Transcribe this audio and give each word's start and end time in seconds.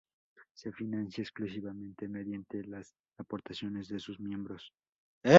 Se 0.55 0.71
financia 0.71 1.21
exclusivamente 1.21 2.07
mediante 2.07 2.63
las 2.63 2.91
aportaciones 3.19 3.87
de 3.87 3.99
sus 3.99 4.19
miembros. 4.19 4.73